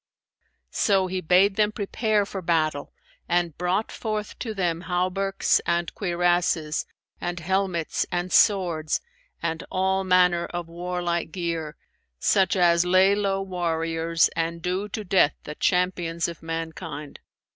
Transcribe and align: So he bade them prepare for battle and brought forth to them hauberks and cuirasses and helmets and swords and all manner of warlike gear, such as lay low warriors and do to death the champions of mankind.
So 0.71 1.05
he 1.05 1.21
bade 1.21 1.57
them 1.57 1.71
prepare 1.71 2.25
for 2.25 2.41
battle 2.41 2.91
and 3.29 3.55
brought 3.55 3.91
forth 3.91 4.39
to 4.39 4.55
them 4.55 4.81
hauberks 4.87 5.61
and 5.63 5.93
cuirasses 5.93 6.87
and 7.21 7.39
helmets 7.39 8.07
and 8.11 8.33
swords 8.33 9.01
and 9.43 9.63
all 9.69 10.03
manner 10.03 10.47
of 10.47 10.67
warlike 10.67 11.31
gear, 11.31 11.75
such 12.17 12.55
as 12.55 12.83
lay 12.83 13.13
low 13.13 13.43
warriors 13.43 14.27
and 14.35 14.63
do 14.63 14.89
to 14.89 15.03
death 15.03 15.35
the 15.43 15.53
champions 15.53 16.27
of 16.27 16.41
mankind. 16.41 17.19